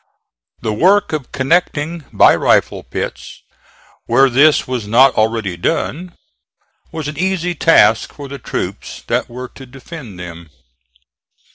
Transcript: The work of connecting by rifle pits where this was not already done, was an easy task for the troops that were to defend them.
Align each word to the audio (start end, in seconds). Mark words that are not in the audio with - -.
The 0.63 0.73
work 0.73 1.13
of 1.13 1.31
connecting 1.31 2.05
by 2.11 2.35
rifle 2.35 2.81
pits 2.81 3.43
where 4.07 4.31
this 4.31 4.67
was 4.67 4.87
not 4.87 5.13
already 5.13 5.55
done, 5.55 6.15
was 6.91 7.07
an 7.07 7.19
easy 7.19 7.53
task 7.53 8.11
for 8.11 8.27
the 8.27 8.39
troops 8.39 9.03
that 9.05 9.29
were 9.29 9.49
to 9.49 9.67
defend 9.67 10.19
them. 10.19 10.49